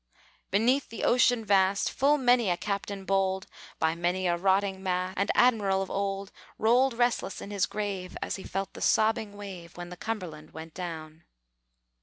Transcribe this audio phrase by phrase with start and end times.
[0.49, 3.45] Beneath the ocean vast, Full many a captain bold,
[3.77, 8.35] By many a rotting mast, And admiral of old, Rolled restless in his grave As
[8.37, 11.25] he felt the sobbing wave, When the Cumberland went down.